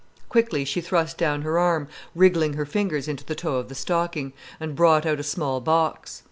Quickly, 0.29 0.65
she 0.65 0.81
thrust 0.81 1.15
down 1.19 1.43
her 1.43 1.59
arm, 1.59 1.87
wriggling 2.15 2.53
her 2.53 2.65
fingers 2.65 3.07
into 3.07 3.23
the 3.23 3.35
toe 3.35 3.57
of 3.57 3.69
the 3.69 3.75
stocking, 3.75 4.33
and 4.59 4.75
brought 4.75 5.05
out 5.05 5.19
a 5.19 5.23
small 5.23 5.61
box. 5.61 6.19